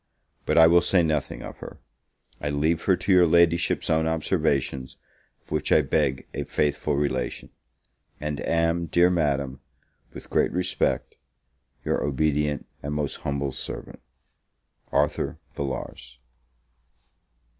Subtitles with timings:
[0.47, 1.77] But I will say nothing of her;
[2.41, 4.97] I leave her to your Ladyship's own observations,
[5.43, 7.51] of which I beg a faithful relation;
[8.19, 9.59] and am, Dear Madam,
[10.11, 11.13] with great respect,
[11.85, 13.99] Your obedient and most humble Servant,
[14.91, 16.17] ARTHUR VILLARS.